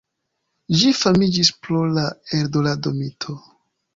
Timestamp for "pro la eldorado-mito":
1.67-3.37